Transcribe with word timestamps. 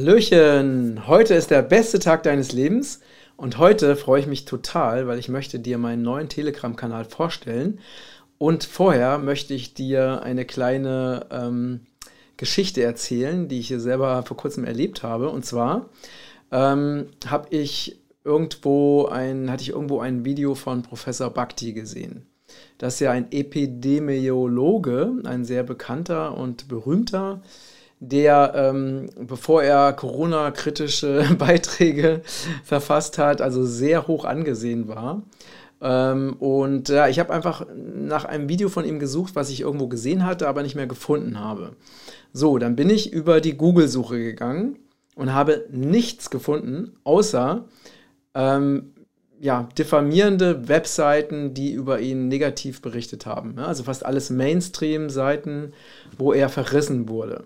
Hallöchen, 0.00 1.06
heute 1.08 1.34
ist 1.34 1.50
der 1.50 1.60
beste 1.60 1.98
Tag 1.98 2.22
deines 2.22 2.52
Lebens. 2.52 3.00
Und 3.36 3.58
heute 3.58 3.96
freue 3.96 4.18
ich 4.18 4.26
mich 4.26 4.46
total, 4.46 5.06
weil 5.06 5.18
ich 5.18 5.28
möchte 5.28 5.60
dir 5.60 5.76
meinen 5.76 6.00
neuen 6.00 6.30
Telegram-Kanal 6.30 7.04
vorstellen. 7.04 7.80
Und 8.38 8.64
vorher 8.64 9.18
möchte 9.18 9.52
ich 9.52 9.74
dir 9.74 10.22
eine 10.22 10.46
kleine 10.46 11.26
ähm, 11.30 11.80
Geschichte 12.38 12.82
erzählen, 12.82 13.46
die 13.48 13.60
ich 13.60 13.68
hier 13.68 13.78
selber 13.78 14.22
vor 14.22 14.38
kurzem 14.38 14.64
erlebt 14.64 15.02
habe. 15.02 15.28
Und 15.28 15.44
zwar 15.44 15.90
ähm, 16.50 17.08
habe 17.26 17.54
ich 17.54 18.00
irgendwo 18.24 19.04
ein, 19.04 19.50
hatte 19.50 19.64
ich 19.64 19.68
irgendwo 19.68 20.00
ein 20.00 20.24
Video 20.24 20.54
von 20.54 20.80
Professor 20.80 21.28
Bhakti 21.28 21.74
gesehen. 21.74 22.24
Das 22.78 22.94
ist 22.94 23.00
ja 23.00 23.10
ein 23.10 23.30
Epidemiologe, 23.30 25.12
ein 25.24 25.44
sehr 25.44 25.62
bekannter 25.62 26.38
und 26.38 26.68
berühmter 26.68 27.42
der, 28.00 28.52
ähm, 28.56 29.10
bevor 29.20 29.62
er 29.62 29.92
Corona-kritische 29.92 31.24
Beiträge 31.38 32.22
verfasst 32.64 33.18
hat, 33.18 33.40
also 33.42 33.64
sehr 33.64 34.06
hoch 34.06 34.24
angesehen 34.24 34.88
war. 34.88 35.22
Ähm, 35.82 36.34
und 36.38 36.88
ja, 36.88 37.08
ich 37.08 37.18
habe 37.18 37.32
einfach 37.32 37.66
nach 37.74 38.24
einem 38.24 38.48
Video 38.48 38.68
von 38.68 38.84
ihm 38.84 38.98
gesucht, 38.98 39.36
was 39.36 39.50
ich 39.50 39.60
irgendwo 39.60 39.86
gesehen 39.86 40.24
hatte, 40.24 40.48
aber 40.48 40.62
nicht 40.62 40.74
mehr 40.74 40.86
gefunden 40.86 41.38
habe. 41.38 41.72
So, 42.32 42.58
dann 42.58 42.74
bin 42.74 42.90
ich 42.90 43.12
über 43.12 43.40
die 43.40 43.56
Google-Suche 43.56 44.18
gegangen 44.18 44.78
und 45.14 45.34
habe 45.34 45.66
nichts 45.70 46.30
gefunden, 46.30 46.92
außer 47.04 47.66
ähm, 48.34 48.94
ja, 49.40 49.68
diffamierende 49.76 50.68
Webseiten, 50.68 51.54
die 51.54 51.72
über 51.72 52.00
ihn 52.00 52.28
negativ 52.28 52.82
berichtet 52.82 53.26
haben. 53.26 53.58
Also 53.58 53.84
fast 53.84 54.04
alles 54.04 54.30
Mainstream-Seiten, 54.30 55.72
wo 56.18 56.32
er 56.32 56.48
verrissen 56.48 57.08
wurde. 57.08 57.44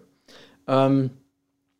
Ähm, 0.66 1.10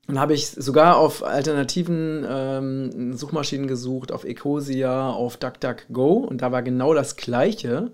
dann 0.06 0.20
habe 0.20 0.34
ich 0.34 0.48
sogar 0.48 0.98
auf 0.98 1.22
alternativen 1.22 2.26
ähm, 2.28 3.16
Suchmaschinen 3.16 3.66
gesucht, 3.66 4.12
auf 4.12 4.24
Ecosia, 4.24 5.10
auf 5.10 5.38
DuckDuckGo 5.38 6.18
und 6.18 6.42
da 6.42 6.52
war 6.52 6.62
genau 6.62 6.92
das 6.92 7.16
Gleiche. 7.16 7.90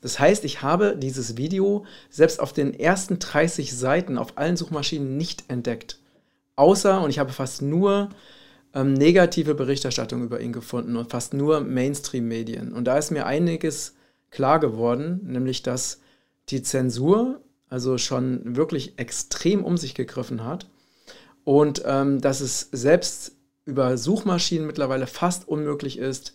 Das 0.00 0.20
heißt, 0.20 0.44
ich 0.44 0.62
habe 0.62 0.96
dieses 0.96 1.36
Video 1.36 1.84
selbst 2.10 2.38
auf 2.38 2.52
den 2.52 2.78
ersten 2.78 3.18
30 3.18 3.76
Seiten 3.76 4.18
auf 4.18 4.38
allen 4.38 4.56
Suchmaschinen 4.56 5.16
nicht 5.16 5.44
entdeckt. 5.48 5.98
Außer, 6.54 7.02
und 7.02 7.10
ich 7.10 7.18
habe 7.18 7.32
fast 7.32 7.62
nur 7.62 8.10
ähm, 8.74 8.92
negative 8.92 9.54
Berichterstattung 9.54 10.22
über 10.22 10.40
ihn 10.40 10.52
gefunden 10.52 10.96
und 10.96 11.10
fast 11.10 11.34
nur 11.34 11.60
Mainstream-Medien. 11.60 12.72
Und 12.72 12.84
da 12.84 12.98
ist 12.98 13.10
mir 13.10 13.26
einiges 13.26 13.96
klar 14.30 14.60
geworden, 14.60 15.20
nämlich 15.24 15.62
dass 15.62 16.00
die 16.50 16.62
Zensur 16.62 17.40
also 17.68 17.98
schon 17.98 18.56
wirklich 18.56 18.98
extrem 18.98 19.64
um 19.64 19.76
sich 19.76 19.94
gegriffen 19.94 20.44
hat. 20.44 20.66
Und 21.44 21.82
ähm, 21.86 22.20
dass 22.20 22.40
es 22.40 22.68
selbst 22.72 23.32
über 23.64 23.96
Suchmaschinen 23.98 24.66
mittlerweile 24.66 25.06
fast 25.06 25.46
unmöglich 25.48 25.98
ist, 25.98 26.34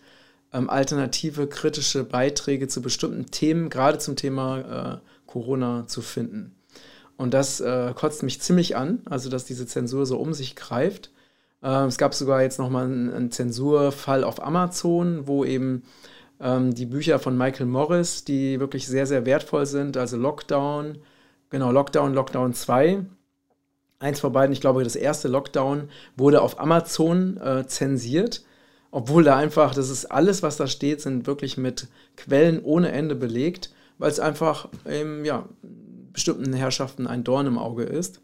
ähm, 0.54 0.70
alternative 0.70 1.48
kritische 1.48 2.04
Beiträge 2.04 2.68
zu 2.68 2.82
bestimmten 2.82 3.26
Themen, 3.28 3.70
gerade 3.70 3.98
zum 3.98 4.16
Thema 4.16 5.02
äh, 5.02 5.08
Corona, 5.26 5.88
zu 5.88 6.02
finden. 6.02 6.56
Und 7.18 7.34
das 7.34 7.60
äh, 7.60 7.94
kotzt 7.96 8.24
mich 8.24 8.42
ziemlich 8.42 8.76
an, 8.76 9.02
also 9.06 9.30
dass 9.30 9.46
diese 9.46 9.66
Zensur 9.66 10.06
so 10.06 10.18
um 10.18 10.34
sich 10.34 10.56
greift. 10.56 11.12
Äh, 11.62 11.86
es 11.86 11.98
gab 11.98 12.14
sogar 12.14 12.42
jetzt 12.42 12.60
nochmal 12.60 12.86
einen, 12.86 13.12
einen 13.12 13.32
Zensurfall 13.32 14.24
auf 14.24 14.44
Amazon, 14.44 15.28
wo 15.28 15.44
eben 15.46 15.84
ähm, 16.40 16.74
die 16.74 16.86
Bücher 16.86 17.20
von 17.20 17.38
Michael 17.38 17.68
Morris, 17.68 18.24
die 18.24 18.60
wirklich 18.60 18.88
sehr, 18.88 19.06
sehr 19.08 19.26
wertvoll 19.26 19.66
sind, 19.66 19.98
also 19.98 20.18
Lockdown, 20.18 21.00
Genau, 21.54 21.72
Lockdown, 21.72 22.16
Lockdown 22.16 22.56
2. 22.56 23.06
Eins 24.00 24.20
von 24.20 24.34
beiden, 24.34 24.54
ich 24.54 24.60
glaube, 24.60 24.84
das 24.84 24.96
erste 24.96 25.28
Lockdown 25.28 25.88
wurde 26.18 26.42
auf 26.42 26.60
Amazon 26.60 27.38
äh, 27.38 27.68
zensiert, 27.68 28.44
obwohl 28.90 29.24
da 29.24 29.38
einfach, 29.38 29.76
das 29.76 29.92
ist 29.92 30.06
alles, 30.06 30.42
was 30.42 30.58
da 30.58 30.66
steht, 30.66 31.02
sind 31.02 31.28
wirklich 31.28 31.56
mit 31.58 31.90
Quellen 32.18 32.60
ohne 32.64 32.92
Ende 32.92 33.14
belegt, 33.14 33.72
weil 34.00 34.10
es 34.10 34.20
einfach 34.20 34.68
ähm, 34.88 35.26
ja, 35.26 35.48
bestimmten 36.12 36.54
Herrschaften 36.54 37.06
ein 37.06 37.24
Dorn 37.24 37.46
im 37.46 37.60
Auge 37.60 37.84
ist. 37.84 38.20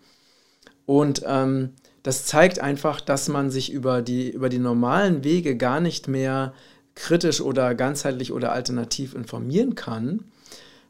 Und 0.88 1.22
ähm, 1.28 1.74
das 2.02 2.26
zeigt 2.26 2.58
einfach, 2.58 3.00
dass 3.00 3.28
man 3.28 3.52
sich 3.52 3.72
über 3.72 4.02
die, 4.02 4.32
über 4.32 4.50
die 4.50 4.58
normalen 4.58 5.24
Wege 5.24 5.56
gar 5.56 5.82
nicht 5.82 6.08
mehr 6.08 6.52
kritisch 6.96 7.42
oder 7.42 7.76
ganzheitlich 7.76 8.34
oder 8.34 8.54
alternativ 8.54 9.14
informieren 9.14 9.76
kann, 9.76 10.24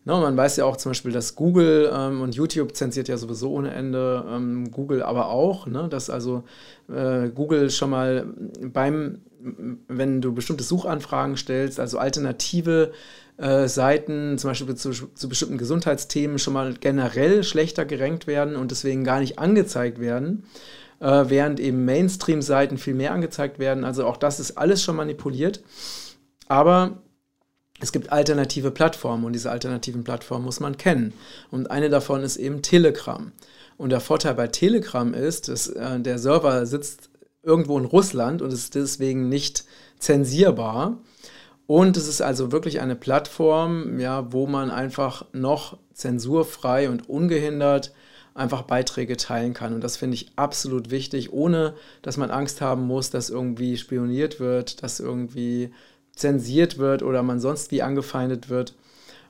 Ne, 0.06 0.14
man 0.14 0.38
weiß 0.38 0.56
ja 0.56 0.66
auch 0.66 0.78
zum 0.78 0.92
Beispiel, 0.92 1.12
dass 1.12 1.36
Google 1.36 1.92
ähm, 1.94 2.22
und 2.22 2.34
YouTube 2.34 2.76
zensiert 2.76 3.10
ja 3.10 3.18
sowieso 3.18 3.52
ohne 3.52 3.74
Ende, 3.74 4.26
ähm, 4.30 4.72
Google 4.72 5.04
aber 5.04 5.30
auch, 5.30 5.68
ne, 5.68 5.88
dass 5.90 6.10
also 6.10 6.44
äh, 6.88 7.30
Google 7.30 7.70
schon 7.70 7.90
mal 7.90 8.26
beim, 8.62 9.20
wenn 9.88 10.22
du 10.22 10.34
bestimmte 10.34 10.64
Suchanfragen 10.64 11.36
stellst, 11.36 11.82
also 11.82 11.98
alternative 11.98 12.94
äh, 13.36 13.68
Seiten, 13.68 14.38
zum 14.38 14.52
Beispiel 14.52 14.76
zu, 14.76 14.92
zu, 14.92 15.30
bestimmten 15.30 15.58
Gesundheitsthemen, 15.58 16.40
schon 16.40 16.54
mal 16.54 16.74
generell 16.80 17.44
schlechter 17.44 17.86
gerankt 17.86 18.26
werden 18.26 18.56
und 18.56 18.72
deswegen 18.72 19.04
gar 19.04 19.20
nicht 19.20 19.38
angezeigt 19.38 20.00
werden, 20.00 20.44
äh, 21.02 21.26
während 21.28 21.60
eben 21.60 21.84
Mainstream-Seiten 21.84 22.78
viel 22.78 22.94
mehr 22.96 23.12
angezeigt 23.12 23.60
werden. 23.60 23.84
Also 23.84 24.06
auch 24.06 24.18
das 24.18 24.40
ist 24.40 24.58
alles 24.58 24.82
schon 24.82 24.96
manipuliert. 24.96 25.62
Aber 26.48 26.98
es 27.80 27.92
gibt 27.92 28.12
alternative 28.12 28.72
Plattformen 28.72 29.26
und 29.26 29.34
diese 29.34 29.52
alternativen 29.52 30.04
Plattformen 30.04 30.46
muss 30.46 30.60
man 30.60 30.78
kennen. 30.78 31.14
Und 31.52 31.72
eine 31.72 31.90
davon 31.90 32.24
ist 32.24 32.38
eben 32.38 32.62
Telegram. 32.62 33.32
Und 33.78 33.92
der 33.92 34.02
Vorteil 34.02 34.36
bei 34.36 34.48
Telegram 34.48 35.14
ist, 35.14 35.48
dass 35.48 35.68
äh, 35.68 36.00
der 36.00 36.20
Server 36.20 36.66
sitzt 36.66 37.10
irgendwo 37.44 37.78
in 37.78 37.86
Russland 37.86 38.42
und 38.42 38.52
ist 38.52 38.76
deswegen 38.76 39.30
nicht 39.30 39.64
zensierbar. 39.98 40.98
Und 41.68 41.98
es 41.98 42.08
ist 42.08 42.22
also 42.22 42.52
wirklich 42.52 42.82
eine 42.82 42.96
Plattform, 42.96 44.00
ja, 44.00 44.34
wo 44.34 44.48
man 44.48 44.72
einfach 44.72 45.26
noch 45.34 45.78
zensurfrei 45.94 46.90
und 46.90 47.08
ungehindert 47.08 47.94
einfach 48.34 48.64
Beiträge 48.64 49.18
teilen 49.18 49.54
kann. 49.54 49.74
Und 49.74 49.84
das 49.84 49.98
finde 49.98 50.16
ich 50.16 50.32
absolut 50.36 50.92
wichtig, 50.92 51.32
ohne 51.32 51.76
dass 52.02 52.18
man 52.18 52.32
Angst 52.32 52.62
haben 52.62 52.88
muss, 52.88 53.10
dass 53.10 53.30
irgendwie 53.30 53.78
spioniert 53.78 54.40
wird, 54.40 54.82
dass 54.82 55.00
irgendwie 55.00 55.72
zensiert 56.20 56.78
wird 56.78 57.04
oder 57.04 57.24
man 57.24 57.40
sonst 57.40 57.72
wie 57.72 57.82
angefeindet 57.82 58.50
wird. 58.50 58.76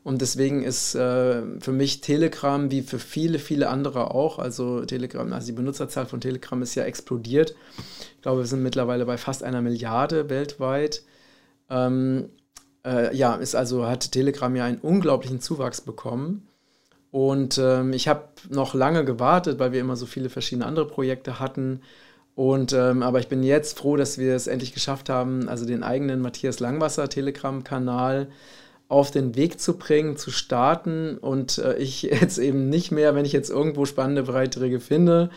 Und 0.04 0.22
deswegen 0.22 0.64
ist 0.64 0.96
äh, 0.96 1.42
für 1.60 1.72
mich 1.72 2.02
Telegram 2.02 2.72
wie 2.72 2.82
für 2.82 3.00
viele, 3.00 3.38
viele 3.38 3.70
andere 3.70 4.12
auch, 4.12 4.40
also 4.40 4.86
Telegram, 4.86 5.32
also 5.34 5.48
die 5.48 5.54
Benutzerzahl 5.54 6.06
von 6.06 6.22
Telegram 6.22 6.62
ist 6.62 6.76
ja 6.76 6.84
explodiert. 6.84 7.54
Ich 8.16 8.22
glaube, 8.22 8.40
wir 8.40 8.48
sind 8.48 8.64
mittlerweile 8.64 9.06
bei 9.06 9.18
fast 9.18 9.44
einer 9.44 9.62
Milliarde 9.62 10.30
weltweit. 10.30 11.04
Ähm, 11.70 12.30
äh, 12.86 13.16
ja, 13.16 13.36
ist 13.36 13.56
also, 13.56 13.86
hat 13.86 14.12
Telegram 14.12 14.56
ja 14.56 14.66
einen 14.66 14.80
unglaublichen 14.80 15.42
Zuwachs 15.42 15.82
bekommen. 15.82 16.48
Und 17.12 17.58
ähm, 17.58 17.94
ich 17.94 18.08
habe 18.08 18.30
noch 18.50 18.74
lange 18.74 19.04
gewartet, 19.04 19.60
weil 19.60 19.72
wir 19.74 19.82
immer 19.82 19.96
so 19.96 20.06
viele 20.06 20.30
verschiedene 20.30 20.66
andere 20.66 20.88
Projekte 20.88 21.40
hatten. 21.40 21.82
Und 22.40 22.72
ähm, 22.72 23.04
aber 23.04 23.20
ich 23.20 23.28
bin 23.28 23.44
jetzt 23.44 23.78
froh, 23.78 23.98
dass 23.98 24.18
wir 24.18 24.34
es 24.34 24.48
endlich 24.48 24.74
geschafft 24.74 25.10
haben, 25.10 25.50
also 25.50 25.66
den 25.66 25.84
eigenen 25.84 26.22
Matthias 26.22 26.62
Langwasser 26.62 27.10
Telegram-Kanal 27.10 28.30
auf 28.88 29.12
den 29.12 29.36
Weg 29.36 29.60
zu 29.60 29.78
bringen, 29.78 30.16
zu 30.16 30.32
starten 30.32 31.18
und 31.18 31.58
äh, 31.58 31.76
ich 31.76 32.02
jetzt 32.04 32.38
eben 32.38 32.70
nicht 32.70 32.92
mehr, 32.92 33.14
wenn 33.14 33.26
ich 33.26 33.34
jetzt 33.34 33.50
irgendwo 33.50 33.84
spannende 33.84 34.24
Beiträge 34.24 34.80
finde, 34.80 35.32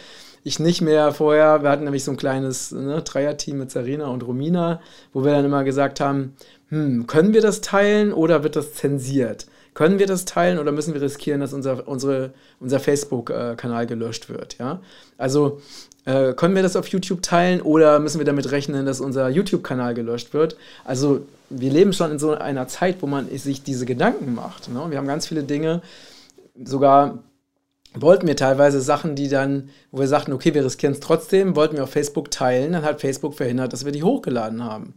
ich 0.44 0.60
nicht 0.60 0.80
mehr 0.80 1.10
vorher, 1.12 1.64
wir 1.64 1.70
hatten 1.70 1.82
nämlich 1.82 2.04
so 2.04 2.12
ein 2.12 2.16
kleines 2.16 2.70
ne, 2.70 3.02
Dreierteam 3.02 3.58
mit 3.58 3.72
Sarina 3.72 4.06
und 4.06 4.24
Romina, 4.24 4.80
wo 5.12 5.24
wir 5.24 5.32
dann 5.32 5.44
immer 5.44 5.64
gesagt 5.64 5.98
haben, 5.98 6.36
hm, 6.68 7.08
können 7.08 7.34
wir 7.34 7.40
das 7.40 7.62
teilen 7.62 8.12
oder 8.12 8.44
wird 8.44 8.54
das 8.54 8.74
zensiert? 8.74 9.46
Können 9.74 9.98
wir 9.98 10.06
das 10.06 10.26
teilen 10.26 10.58
oder 10.58 10.70
müssen 10.70 10.94
wir 10.94 11.00
riskieren, 11.00 11.40
dass 11.40 11.52
unser, 11.54 11.88
unsere, 11.88 12.34
unser 12.60 12.78
Facebook-Kanal 12.78 13.86
gelöscht 13.86 14.28
wird? 14.28 14.58
Ja? 14.58 14.82
Also 15.16 15.62
äh, 16.04 16.32
können 16.32 16.54
wir 16.54 16.62
das 16.62 16.76
auf 16.76 16.88
YouTube 16.88 17.22
teilen 17.22 17.60
oder 17.60 17.98
müssen 18.00 18.18
wir 18.18 18.24
damit 18.24 18.50
rechnen, 18.50 18.86
dass 18.86 19.00
unser 19.00 19.28
YouTube-Kanal 19.28 19.94
gelöscht 19.94 20.34
wird? 20.34 20.56
Also 20.84 21.26
wir 21.48 21.70
leben 21.70 21.92
schon 21.92 22.10
in 22.10 22.18
so 22.18 22.32
einer 22.32 22.66
Zeit, 22.68 22.96
wo 23.00 23.06
man 23.06 23.28
sich 23.36 23.62
diese 23.62 23.86
Gedanken 23.86 24.34
macht. 24.34 24.68
Ne? 24.68 24.84
Wir 24.88 24.98
haben 24.98 25.06
ganz 25.06 25.26
viele 25.26 25.44
Dinge, 25.44 25.82
sogar 26.62 27.18
wollten 27.94 28.26
wir 28.26 28.36
teilweise 28.36 28.80
Sachen, 28.80 29.14
die 29.14 29.28
dann, 29.28 29.70
wo 29.90 30.00
wir 30.00 30.08
sagten, 30.08 30.32
okay, 30.32 30.54
wir 30.54 30.64
riskieren 30.64 30.94
es 30.94 31.00
trotzdem, 31.00 31.56
wollten 31.56 31.76
wir 31.76 31.84
auf 31.84 31.90
Facebook 31.90 32.30
teilen, 32.30 32.72
dann 32.72 32.84
hat 32.84 33.00
Facebook 33.00 33.34
verhindert, 33.34 33.72
dass 33.72 33.84
wir 33.84 33.92
die 33.92 34.02
hochgeladen 34.02 34.64
haben. 34.64 34.94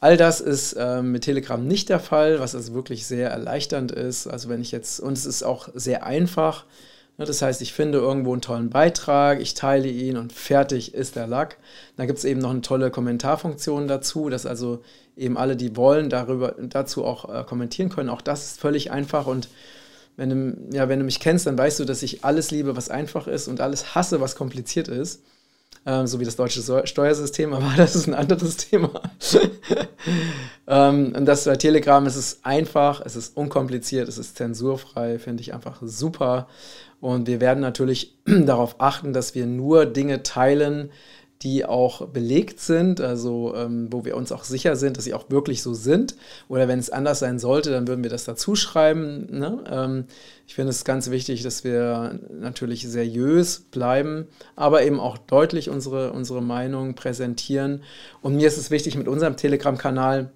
All 0.00 0.16
das 0.16 0.40
ist 0.40 0.72
äh, 0.72 1.02
mit 1.02 1.24
Telegram 1.24 1.64
nicht 1.64 1.90
der 1.90 2.00
Fall, 2.00 2.40
was 2.40 2.54
also 2.54 2.72
wirklich 2.72 3.06
sehr 3.06 3.30
erleichternd 3.30 3.92
ist. 3.92 4.26
Also 4.26 4.48
wenn 4.48 4.62
ich 4.62 4.72
jetzt, 4.72 4.98
und 4.98 5.12
es 5.12 5.26
ist 5.26 5.42
auch 5.42 5.68
sehr 5.74 6.04
einfach. 6.04 6.64
Ne, 7.20 7.26
das 7.26 7.42
heißt, 7.42 7.60
ich 7.60 7.74
finde 7.74 7.98
irgendwo 7.98 8.32
einen 8.32 8.40
tollen 8.40 8.70
Beitrag, 8.70 9.42
ich 9.42 9.52
teile 9.52 9.88
ihn 9.88 10.16
und 10.16 10.32
fertig 10.32 10.94
ist 10.94 11.16
der 11.16 11.26
Lack. 11.26 11.58
Da 11.98 12.06
gibt 12.06 12.18
es 12.18 12.24
eben 12.24 12.40
noch 12.40 12.48
eine 12.48 12.62
tolle 12.62 12.90
Kommentarfunktion 12.90 13.88
dazu, 13.88 14.30
dass 14.30 14.46
also 14.46 14.82
eben 15.18 15.36
alle, 15.36 15.54
die 15.54 15.76
wollen, 15.76 16.08
darüber, 16.08 16.54
dazu 16.58 17.04
auch 17.04 17.28
äh, 17.28 17.44
kommentieren 17.44 17.90
können. 17.90 18.08
Auch 18.08 18.22
das 18.22 18.46
ist 18.46 18.60
völlig 18.60 18.90
einfach 18.90 19.26
und 19.26 19.48
wenn 20.16 20.30
du, 20.30 20.76
ja, 20.76 20.88
wenn 20.88 20.98
du 20.98 21.04
mich 21.04 21.20
kennst, 21.20 21.46
dann 21.46 21.58
weißt 21.58 21.80
du, 21.80 21.84
dass 21.84 22.02
ich 22.02 22.24
alles 22.24 22.50
liebe, 22.52 22.74
was 22.74 22.88
einfach 22.88 23.26
ist 23.26 23.48
und 23.48 23.60
alles 23.60 23.94
hasse, 23.94 24.22
was 24.22 24.34
kompliziert 24.34 24.88
ist. 24.88 25.22
Ähm, 25.86 26.06
so 26.06 26.20
wie 26.20 26.24
das 26.24 26.36
deutsche 26.36 26.86
Steuersystem, 26.86 27.52
aber 27.54 27.72
das 27.76 27.96
ist 27.96 28.06
ein 28.06 28.14
anderes 28.14 28.56
Thema. 28.56 28.90
ähm, 30.66 31.14
und 31.16 31.24
das 31.26 31.44
bei 31.44 31.56
Telegram 31.56 32.06
ist 32.06 32.16
es 32.16 32.40
einfach, 32.42 33.00
es 33.04 33.16
ist 33.16 33.36
unkompliziert, 33.36 34.08
es 34.08 34.18
ist 34.18 34.36
zensurfrei, 34.36 35.18
finde 35.18 35.42
ich 35.42 35.54
einfach 35.54 35.78
super. 35.82 36.48
Und 37.00 37.26
wir 37.26 37.40
werden 37.40 37.60
natürlich 37.60 38.16
darauf 38.24 38.76
achten, 38.78 39.12
dass 39.12 39.34
wir 39.34 39.46
nur 39.46 39.86
Dinge 39.86 40.22
teilen, 40.22 40.90
die 41.42 41.64
auch 41.64 42.06
belegt 42.08 42.60
sind, 42.60 43.00
also 43.00 43.54
ähm, 43.54 43.88
wo 43.90 44.04
wir 44.04 44.16
uns 44.16 44.30
auch 44.30 44.44
sicher 44.44 44.76
sind, 44.76 44.96
dass 44.96 45.04
sie 45.04 45.14
auch 45.14 45.30
wirklich 45.30 45.62
so 45.62 45.72
sind. 45.72 46.14
Oder 46.48 46.68
wenn 46.68 46.78
es 46.78 46.90
anders 46.90 47.20
sein 47.20 47.38
sollte, 47.38 47.70
dann 47.70 47.88
würden 47.88 48.02
wir 48.02 48.10
das 48.10 48.24
dazu 48.24 48.56
schreiben. 48.56 49.26
Ne? 49.30 49.64
Ähm, 49.70 50.04
ich 50.46 50.54
finde 50.54 50.70
es 50.70 50.84
ganz 50.84 51.10
wichtig, 51.10 51.42
dass 51.42 51.64
wir 51.64 52.18
natürlich 52.30 52.86
seriös 52.86 53.60
bleiben, 53.60 54.26
aber 54.54 54.82
eben 54.82 55.00
auch 55.00 55.16
deutlich 55.16 55.70
unsere, 55.70 56.12
unsere 56.12 56.42
Meinung 56.42 56.94
präsentieren. 56.94 57.82
Und 58.20 58.36
mir 58.36 58.46
ist 58.46 58.58
es 58.58 58.70
wichtig, 58.70 58.96
mit 58.96 59.08
unserem 59.08 59.36
Telegram-Kanal 59.36 60.32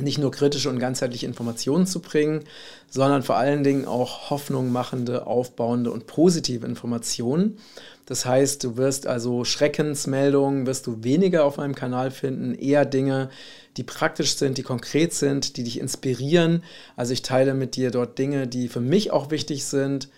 nicht 0.00 0.18
nur 0.18 0.32
kritische 0.32 0.70
und 0.70 0.78
ganzheitliche 0.78 1.26
Informationen 1.26 1.86
zu 1.86 2.00
bringen, 2.00 2.44
sondern 2.90 3.22
vor 3.22 3.36
allen 3.36 3.62
Dingen 3.62 3.86
auch 3.86 4.30
hoffnungmachende, 4.30 5.26
aufbauende 5.26 5.92
und 5.92 6.06
positive 6.06 6.66
Informationen. 6.66 7.58
Das 8.06 8.26
heißt, 8.26 8.62
du 8.64 8.76
wirst 8.76 9.06
also 9.06 9.44
Schreckensmeldungen 9.44 10.66
wirst 10.66 10.86
du 10.86 11.02
weniger 11.04 11.44
auf 11.44 11.56
meinem 11.56 11.74
Kanal 11.74 12.10
finden, 12.10 12.54
eher 12.54 12.84
Dinge, 12.84 13.30
die 13.76 13.82
praktisch 13.82 14.34
sind, 14.34 14.58
die 14.58 14.62
konkret 14.62 15.14
sind, 15.14 15.56
die 15.56 15.64
dich 15.64 15.80
inspirieren. 15.80 16.62
Also 16.96 17.12
ich 17.12 17.22
teile 17.22 17.54
mit 17.54 17.76
dir 17.76 17.90
dort 17.90 18.18
Dinge, 18.18 18.46
die 18.46 18.68
für 18.68 18.80
mich 18.80 19.10
auch 19.10 19.30
wichtig 19.30 19.64
sind, 19.64 20.08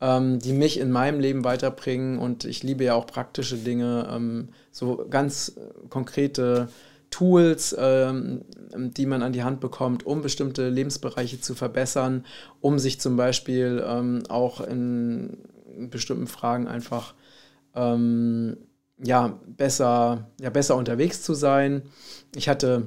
ähm, 0.00 0.38
die 0.40 0.52
mich 0.52 0.80
in 0.80 0.90
meinem 0.90 1.20
Leben 1.20 1.44
weiterbringen. 1.44 2.18
Und 2.18 2.44
ich 2.44 2.62
liebe 2.62 2.84
ja 2.84 2.94
auch 2.94 3.06
praktische 3.06 3.56
Dinge, 3.56 4.08
ähm, 4.12 4.48
so 4.72 5.06
ganz 5.08 5.56
äh, 5.56 5.88
konkrete 5.88 6.68
Tools, 7.16 7.74
ähm, 7.78 8.44
die 8.76 9.06
man 9.06 9.22
an 9.22 9.32
die 9.32 9.42
Hand 9.42 9.60
bekommt, 9.60 10.04
um 10.04 10.20
bestimmte 10.20 10.68
Lebensbereiche 10.68 11.40
zu 11.40 11.54
verbessern, 11.54 12.26
um 12.60 12.78
sich 12.78 13.00
zum 13.00 13.16
Beispiel 13.16 13.82
ähm, 13.86 14.24
auch 14.28 14.60
in 14.60 15.38
bestimmten 15.88 16.26
Fragen 16.26 16.68
einfach 16.68 17.14
ähm, 17.74 18.58
ja, 19.02 19.38
besser, 19.46 20.30
ja, 20.38 20.50
besser 20.50 20.76
unterwegs 20.76 21.22
zu 21.22 21.32
sein. 21.32 21.84
Ich 22.34 22.50
hatte 22.50 22.86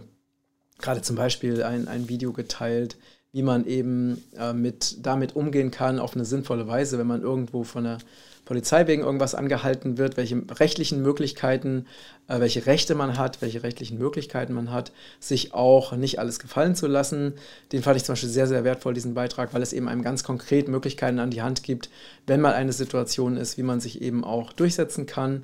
gerade 0.77 1.01
zum 1.01 1.15
Beispiel 1.15 1.63
ein, 1.63 1.87
ein 1.87 2.07
Video 2.07 2.31
geteilt, 2.31 2.97
wie 3.31 3.43
man 3.43 3.65
eben 3.65 4.23
äh, 4.37 4.53
mit, 4.53 5.05
damit 5.05 5.35
umgehen 5.35 5.71
kann 5.71 5.99
auf 5.99 6.15
eine 6.15 6.25
sinnvolle 6.25 6.67
Weise, 6.67 6.97
wenn 6.97 7.07
man 7.07 7.21
irgendwo 7.21 7.63
von 7.63 7.83
der 7.83 7.99
Polizei 8.49 8.87
wegen 8.87 9.03
irgendwas 9.03 9.35
angehalten 9.35 9.99
wird, 9.99 10.17
welche 10.17 10.41
rechtlichen 10.59 11.03
Möglichkeiten, 11.03 11.85
äh, 12.27 12.39
welche 12.39 12.65
Rechte 12.65 12.95
man 12.95 13.19
hat, 13.19 13.43
welche 13.43 13.61
rechtlichen 13.61 13.99
Möglichkeiten 13.99 14.53
man 14.53 14.71
hat, 14.71 14.91
sich 15.19 15.53
auch 15.53 15.91
nicht 15.91 16.17
alles 16.17 16.39
gefallen 16.39 16.73
zu 16.73 16.87
lassen. 16.87 17.33
Den 17.71 17.83
fand 17.83 17.97
ich 17.97 18.03
zum 18.03 18.13
Beispiel 18.13 18.29
sehr, 18.29 18.47
sehr 18.47 18.63
wertvoll, 18.63 18.95
diesen 18.95 19.13
Beitrag, 19.13 19.53
weil 19.53 19.61
es 19.61 19.73
eben 19.73 19.87
einem 19.87 20.01
ganz 20.01 20.23
konkret 20.23 20.67
Möglichkeiten 20.67 21.19
an 21.19 21.29
die 21.29 21.43
Hand 21.43 21.61
gibt, 21.61 21.91
wenn 22.25 22.41
mal 22.41 22.53
eine 22.53 22.73
Situation 22.73 23.37
ist, 23.37 23.59
wie 23.59 23.63
man 23.63 23.79
sich 23.79 24.01
eben 24.01 24.23
auch 24.23 24.51
durchsetzen 24.51 25.05
kann. 25.05 25.43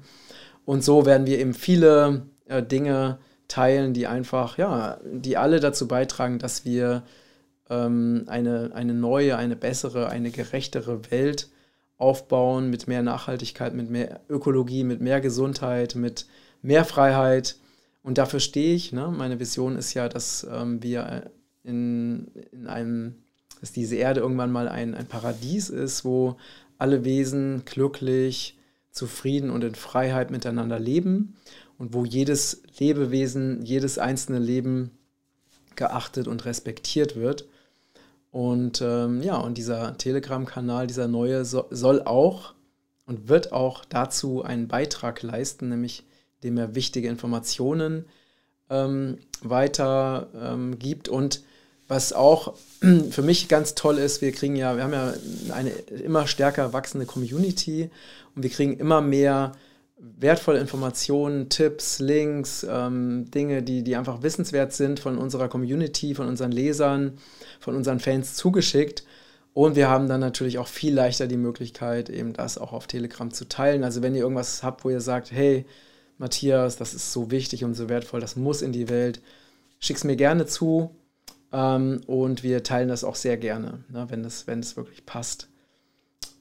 Und 0.66 0.84
so 0.84 1.06
werden 1.06 1.28
wir 1.28 1.38
eben 1.38 1.54
viele 1.54 2.24
äh, 2.48 2.64
Dinge 2.64 3.20
teilen, 3.48 3.94
die 3.94 4.08
einfach, 4.08 4.58
ja, 4.58 4.98
die 5.06 5.38
alle 5.38 5.60
dazu 5.60 5.88
beitragen, 5.88 6.40
dass 6.40 6.66
wir 6.66 7.04
ähm, 7.70 8.24
eine, 8.28 8.72
eine 8.74 8.94
neue, 8.94 9.38
eine 9.38 9.56
bessere, 9.56 10.10
eine 10.10 10.32
gerechtere 10.32 11.12
Welt 11.12 11.50
aufbauen 11.98 12.70
mit 12.70 12.88
mehr 12.88 13.04
Nachhaltigkeit, 13.04 13.74
mit 13.74 13.90
mehr 13.90 14.22
Ökologie, 14.30 14.84
mit 14.84 15.02
mehr 15.02 15.22
Gesundheit, 15.22 15.96
mit 15.96 16.28
mehr 16.62 16.86
Freiheit. 16.86 17.58
Und 18.04 18.18
dafür 18.18 18.40
stehe 18.40 18.76
ich. 18.76 18.92
Ne? 18.92 19.14
Meine 19.16 19.40
Vision 19.40 19.76
ist 19.76 19.94
ja, 19.94 20.10
dass 20.10 20.46
ähm, 20.52 20.84
wir 20.84 21.32
in, 21.64 22.28
in 22.52 22.68
einem, 22.68 23.16
dass 23.60 23.72
diese 23.72 23.96
Erde 23.96 24.20
irgendwann 24.20 24.52
mal 24.52 24.68
ein, 24.68 24.94
ein 24.94 25.08
Paradies 25.08 25.70
ist, 25.70 26.06
wo 26.06 26.38
alle 26.78 27.06
Wesen 27.06 27.64
glücklich, 27.66 28.58
zufrieden 28.92 29.50
und 29.50 29.64
in 29.64 29.76
Freiheit 29.76 30.32
miteinander 30.32 30.80
leben 30.80 31.36
und 31.78 31.94
wo 31.94 32.06
jedes 32.06 32.64
Lebewesen, 32.80 33.62
jedes 33.64 33.98
einzelne 34.00 34.40
Leben 34.40 34.92
geachtet 35.76 36.28
und 36.28 36.46
respektiert 36.46 37.18
wird. 37.18 37.46
Und 38.36 38.82
ähm, 38.82 39.22
ja, 39.22 39.38
und 39.38 39.58
dieser 39.58 39.98
Telegram-Kanal, 39.98 40.88
dieser 40.88 41.08
neue, 41.08 41.46
so, 41.46 41.68
soll 41.70 42.02
auch 42.02 42.54
und 43.06 43.30
wird 43.30 43.54
auch 43.54 43.86
dazu 43.86 44.44
einen 44.44 44.68
Beitrag 44.68 45.24
leisten, 45.24 45.70
nämlich 45.70 46.04
indem 46.42 46.58
er 46.58 46.76
wichtige 46.76 47.08
Informationen 47.08 48.04
ähm, 48.70 49.20
weiter 49.42 50.28
ähm, 50.36 50.78
gibt. 50.80 51.08
Und 51.08 51.44
was 51.88 52.12
auch 52.12 52.56
für 53.10 53.22
mich 53.22 53.48
ganz 53.48 53.74
toll 53.74 53.98
ist, 53.98 54.22
wir 54.22 54.34
kriegen 54.34 54.58
ja, 54.58 54.76
wir 54.76 54.84
haben 54.84 54.92
ja 54.92 55.14
eine 55.54 55.70
immer 55.70 56.28
stärker 56.28 56.74
wachsende 56.74 57.06
Community 57.06 57.90
und 58.36 58.44
wir 58.44 58.50
kriegen 58.50 58.76
immer 58.76 59.00
mehr 59.00 59.54
wertvolle 59.98 60.60
Informationen, 60.60 61.50
Tipps, 61.50 62.00
Links, 62.00 62.66
ähm, 62.70 63.30
Dinge, 63.32 63.64
die, 63.64 63.84
die 63.84 63.96
einfach 63.96 64.24
wissenswert 64.24 64.74
sind 64.74 65.00
von 65.00 65.18
unserer 65.18 65.48
Community, 65.48 66.16
von 66.16 66.28
unseren 66.28 66.52
Lesern, 66.52 67.18
von 67.60 67.76
unseren 67.76 68.00
Fans 68.00 68.36
zugeschickt. 68.36 69.04
Und 69.54 69.78
wir 69.78 69.90
haben 69.90 70.10
dann 70.10 70.20
natürlich 70.20 70.58
auch 70.58 70.68
viel 70.68 70.94
leichter 70.94 71.28
die 71.28 71.38
Möglichkeit, 71.38 72.10
eben 72.10 72.34
das 72.34 72.58
auch 72.58 72.74
auf 72.74 72.88
Telegram 72.88 73.32
zu 73.32 73.48
teilen. 73.48 73.86
Also 73.86 74.02
wenn 74.02 74.14
ihr 74.14 74.22
irgendwas 74.22 74.64
habt, 74.64 74.84
wo 74.84 74.90
ihr 74.90 75.00
sagt, 75.00 75.32
hey, 75.32 75.66
Matthias, 76.18 76.76
das 76.76 76.94
ist 76.94 77.14
so 77.14 77.32
wichtig 77.32 77.64
und 77.64 77.74
so 77.74 77.88
wertvoll, 77.88 78.20
das 78.20 78.36
muss 78.36 78.62
in 78.62 78.74
die 78.74 78.90
Welt, 78.90 79.22
schick 79.80 79.96
es 79.96 80.04
mir 80.04 80.18
gerne 80.18 80.46
zu. 80.46 80.94
Ähm, 81.54 82.02
und 82.06 82.44
wir 82.44 82.64
teilen 82.64 82.90
das 82.90 83.06
auch 83.06 83.16
sehr 83.16 83.38
gerne, 83.38 83.86
ne, 83.90 84.08
wenn, 84.10 84.24
das, 84.24 84.46
wenn 84.46 84.60
es 84.60 84.76
wirklich 84.76 85.06
passt. 85.06 85.48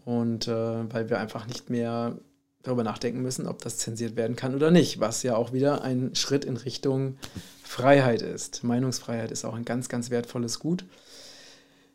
Und 0.04 0.48
äh, 0.48 0.92
weil 0.92 1.08
wir 1.08 1.20
einfach 1.20 1.46
nicht 1.46 1.70
mehr 1.70 2.18
darüber 2.64 2.82
nachdenken 2.82 3.22
müssen, 3.22 3.46
ob 3.46 3.62
das 3.62 3.78
zensiert 3.78 4.16
werden 4.16 4.36
kann 4.36 4.54
oder 4.54 4.70
nicht, 4.70 4.98
was 4.98 5.22
ja 5.22 5.36
auch 5.36 5.52
wieder 5.52 5.82
ein 5.82 6.14
Schritt 6.14 6.44
in 6.44 6.56
Richtung 6.56 7.16
Freiheit 7.62 8.22
ist. 8.22 8.64
Meinungsfreiheit 8.64 9.30
ist 9.30 9.44
auch 9.44 9.54
ein 9.54 9.64
ganz, 9.64 9.88
ganz 9.88 10.10
wertvolles 10.10 10.58
Gut. 10.58 10.84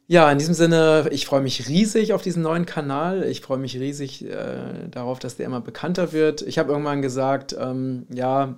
Ja, 0.08 0.32
in 0.32 0.40
diesem 0.40 0.56
Sinne, 0.56 1.08
ich 1.12 1.28
freue 1.28 1.42
mich 1.42 1.68
riesig 1.68 2.14
auf 2.14 2.24
diesen 2.24 2.42
neuen 2.42 2.66
Kanal. 2.66 3.24
Ich 3.26 3.42
freue 3.42 3.60
mich 3.60 3.78
riesig 3.78 4.26
äh, 4.26 4.88
darauf, 4.90 5.20
dass 5.20 5.38
der 5.38 5.46
immer 5.46 5.62
bekannter 5.62 6.12
wird. 6.14 6.42
Ich 6.42 6.58
habe 6.58 6.72
irgendwann 6.72 7.04
gesagt, 7.04 7.56
ähm, 7.60 8.08
ja, 8.12 8.58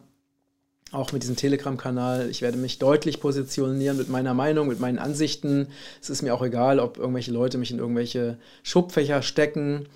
auch 0.93 1.11
mit 1.11 1.23
diesem 1.23 1.35
Telegram-Kanal, 1.35 2.29
ich 2.29 2.41
werde 2.41 2.57
mich 2.57 2.79
deutlich 2.79 3.19
positionieren 3.19 3.97
mit 3.97 4.09
meiner 4.09 4.33
Meinung, 4.33 4.67
mit 4.67 4.79
meinen 4.79 4.99
Ansichten. 4.99 5.67
Es 6.01 6.09
ist 6.09 6.21
mir 6.21 6.33
auch 6.33 6.41
egal, 6.41 6.79
ob 6.79 6.97
irgendwelche 6.97 7.31
Leute 7.31 7.57
mich 7.57 7.71
in 7.71 7.79
irgendwelche 7.79 8.37
Schubfächer 8.63 9.21
stecken 9.21 9.87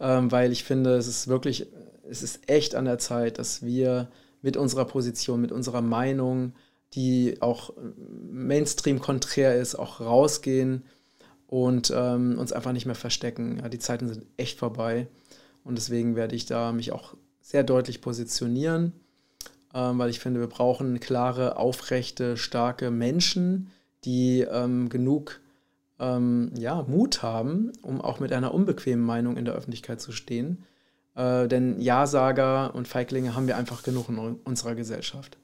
ähm, 0.00 0.32
weil 0.32 0.50
ich 0.50 0.64
finde, 0.64 0.96
es 0.96 1.06
ist 1.06 1.28
wirklich, 1.28 1.66
es 2.08 2.22
ist 2.22 2.48
echt 2.48 2.74
an 2.74 2.86
der 2.86 2.98
Zeit, 2.98 3.38
dass 3.38 3.62
wir 3.62 4.08
mit 4.42 4.56
unserer 4.56 4.86
Position, 4.86 5.40
mit 5.40 5.52
unserer 5.52 5.82
Meinung, 5.82 6.54
die 6.94 7.40
auch 7.40 7.72
Mainstream-konträr 8.30 9.54
ist, 9.54 9.74
auch 9.76 10.00
rausgehen 10.00 10.84
und 11.46 11.92
ähm, 11.94 12.38
uns 12.38 12.52
einfach 12.52 12.72
nicht 12.72 12.86
mehr 12.86 12.94
verstecken. 12.94 13.58
Ja, 13.62 13.68
die 13.68 13.78
Zeiten 13.78 14.08
sind 14.08 14.24
echt 14.36 14.58
vorbei 14.58 15.06
und 15.62 15.76
deswegen 15.76 16.16
werde 16.16 16.34
ich 16.34 16.46
da 16.46 16.72
mich 16.72 16.92
auch 16.92 17.14
sehr 17.40 17.62
deutlich 17.62 18.00
positionieren, 18.00 18.92
ähm, 19.74 19.98
weil 19.98 20.10
ich 20.10 20.20
finde, 20.20 20.40
wir 20.40 20.48
brauchen 20.48 20.98
klare, 21.00 21.56
aufrechte, 21.56 22.36
starke 22.36 22.90
Menschen, 22.90 23.70
die 24.04 24.40
ähm, 24.40 24.88
genug 24.88 25.39
ähm, 26.00 26.50
ja, 26.56 26.84
Mut 26.88 27.22
haben, 27.22 27.72
um 27.82 28.00
auch 28.00 28.18
mit 28.18 28.32
einer 28.32 28.54
unbequemen 28.54 29.04
Meinung 29.04 29.36
in 29.36 29.44
der 29.44 29.54
Öffentlichkeit 29.54 30.00
zu 30.00 30.12
stehen. 30.12 30.64
Äh, 31.14 31.46
denn 31.46 31.80
Ja-Sager 31.80 32.74
und 32.74 32.88
Feiglinge 32.88 33.34
haben 33.34 33.46
wir 33.46 33.56
einfach 33.56 33.82
genug 33.82 34.08
in 34.08 34.18
unserer 34.18 34.74
Gesellschaft. 34.74 35.36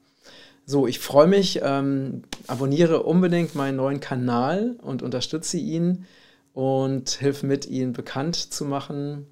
So, 0.65 0.87
ich 0.87 0.99
freue 0.99 1.27
mich. 1.27 1.61
Ähm, 1.63 2.23
abonniere 2.47 3.03
unbedingt 3.03 3.55
meinen 3.55 3.77
neuen 3.77 3.99
Kanal 3.99 4.75
und 4.81 5.01
unterstütze 5.03 5.57
ihn 5.57 6.05
und 6.53 7.09
hilf 7.09 7.43
mit, 7.43 7.67
ihn 7.67 7.93
bekannt 7.93 8.35
zu 8.35 8.65
machen. 8.65 9.27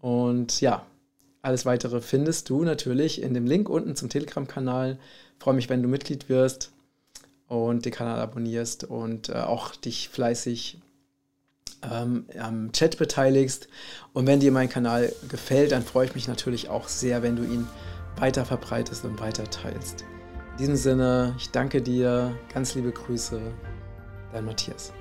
Und 0.00 0.60
ja, 0.60 0.86
alles 1.42 1.66
weitere 1.66 2.00
findest 2.00 2.48
du 2.48 2.62
natürlich 2.62 3.20
in 3.20 3.34
dem 3.34 3.46
Link 3.46 3.68
unten 3.68 3.96
zum 3.96 4.08
Telegram-Kanal. 4.08 4.98
Freue 5.38 5.54
mich, 5.54 5.68
wenn 5.68 5.82
du 5.82 5.88
Mitglied 5.88 6.28
wirst 6.28 6.72
und 7.48 7.84
den 7.84 7.92
Kanal 7.92 8.20
abonnierst 8.20 8.84
und 8.84 9.28
äh, 9.28 9.34
auch 9.34 9.76
dich 9.76 10.08
fleißig 10.08 10.80
ähm, 11.90 12.26
am 12.38 12.72
Chat 12.72 12.98
beteiligst. 12.98 13.68
Und 14.12 14.26
wenn 14.26 14.40
dir 14.40 14.52
mein 14.52 14.68
Kanal 14.68 15.12
gefällt, 15.28 15.72
dann 15.72 15.82
freue 15.82 16.06
ich 16.06 16.14
mich 16.14 16.28
natürlich 16.28 16.68
auch 16.68 16.88
sehr, 16.88 17.22
wenn 17.22 17.36
du 17.36 17.44
ihn 17.44 17.66
weiter 18.16 18.44
verbreitest 18.44 19.04
und 19.04 19.20
weiter 19.20 19.44
teilst. 19.44 20.04
In 20.52 20.58
diesem 20.58 20.76
Sinne, 20.76 21.34
ich 21.38 21.50
danke 21.50 21.82
dir, 21.82 22.34
ganz 22.52 22.74
liebe 22.74 22.90
Grüße, 22.90 23.40
dein 24.32 24.44
Matthias. 24.44 24.92